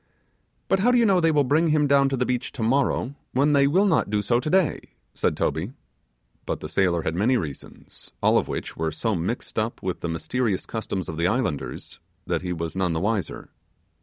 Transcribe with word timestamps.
'But 0.67 0.79
how 0.79 0.89
do 0.89 0.97
you 0.97 1.05
know 1.05 1.19
they 1.19 1.29
will 1.29 1.43
bring 1.43 1.67
him 1.67 1.85
down 1.85 2.09
to 2.09 2.17
the 2.17 2.25
beach 2.25 2.51
tomorrow, 2.51 3.13
when 3.33 3.53
they 3.53 3.67
will 3.67 3.85
not 3.85 4.09
do 4.09 4.23
so 4.23 4.39
today?' 4.39 4.95
said 5.13 5.37
Toby. 5.37 5.73
But 6.47 6.59
the 6.59 6.67
sailor 6.67 7.03
had 7.03 7.13
many 7.13 7.37
reasons, 7.37 8.11
all 8.19 8.39
of 8.39 8.47
which 8.47 8.75
were 8.75 8.91
so 8.91 9.13
mixed 9.13 9.59
up 9.59 9.83
with 9.83 9.99
the 9.99 10.09
mysterious 10.09 10.65
customs 10.65 11.07
of 11.07 11.17
the 11.17 11.27
islanders, 11.27 11.99
that 12.25 12.41
he 12.41 12.51
was 12.51 12.75
none 12.75 12.93
the 12.93 12.99
wiser. 12.99 13.51